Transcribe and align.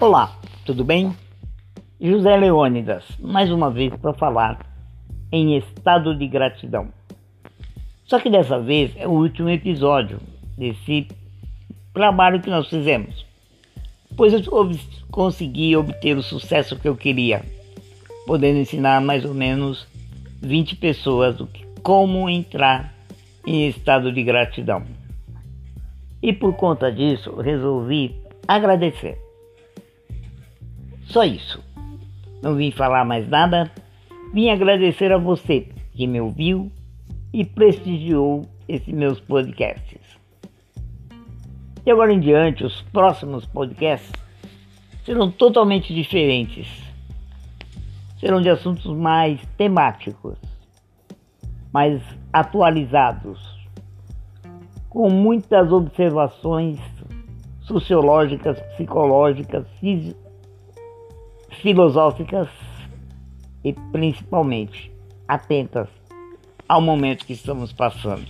Olá, 0.00 0.36
tudo 0.66 0.84
bem? 0.84 1.16
José 2.00 2.36
Leônidas, 2.36 3.04
mais 3.20 3.50
uma 3.50 3.70
vez 3.70 3.94
para 3.94 4.12
falar 4.12 4.58
em 5.30 5.56
estado 5.56 6.16
de 6.18 6.26
gratidão. 6.26 6.88
Só 8.04 8.18
que 8.18 8.28
dessa 8.28 8.58
vez 8.58 8.90
é 8.96 9.06
o 9.06 9.12
último 9.12 9.48
episódio 9.48 10.18
desse 10.58 11.06
trabalho 11.94 12.42
que 12.42 12.50
nós 12.50 12.68
fizemos, 12.68 13.24
pois 14.16 14.32
eu 14.32 14.42
consegui 15.10 15.76
obter 15.76 16.16
o 16.16 16.22
sucesso 16.22 16.76
que 16.76 16.88
eu 16.88 16.96
queria, 16.96 17.42
podendo 18.26 18.58
ensinar 18.58 19.00
mais 19.00 19.24
ou 19.24 19.32
menos 19.32 19.86
20 20.42 20.76
pessoas 20.76 21.36
como 21.82 22.28
entrar 22.28 22.92
em 23.46 23.68
estado 23.68 24.12
de 24.12 24.24
gratidão. 24.24 24.82
E 26.20 26.32
por 26.32 26.54
conta 26.56 26.90
disso, 26.90 27.36
resolvi 27.36 28.16
agradecer. 28.46 29.23
Só 31.06 31.24
isso. 31.24 31.62
Não 32.42 32.54
vim 32.54 32.70
falar 32.70 33.04
mais 33.04 33.28
nada. 33.28 33.70
Vim 34.32 34.50
agradecer 34.50 35.12
a 35.12 35.18
você 35.18 35.68
que 35.92 36.06
me 36.06 36.20
ouviu 36.20 36.70
e 37.32 37.44
prestigiou 37.44 38.46
esses 38.68 38.92
meus 38.92 39.20
podcasts. 39.20 40.00
E 41.86 41.90
agora 41.90 42.12
em 42.12 42.20
diante, 42.20 42.64
os 42.64 42.82
próximos 42.92 43.44
podcasts 43.46 44.12
serão 45.04 45.30
totalmente 45.30 45.94
diferentes. 45.94 46.66
Serão 48.18 48.40
de 48.40 48.48
assuntos 48.48 48.86
mais 48.96 49.40
temáticos, 49.58 50.38
mais 51.72 52.00
atualizados, 52.32 53.38
com 54.88 55.10
muitas 55.10 55.70
observações 55.70 56.78
sociológicas, 57.60 58.60
psicológicas, 58.60 59.66
filosóficas 61.56 62.48
e 63.62 63.72
principalmente 63.92 64.92
atentas 65.26 65.88
ao 66.68 66.80
momento 66.80 67.24
que 67.26 67.32
estamos 67.32 67.72
passando. 67.72 68.26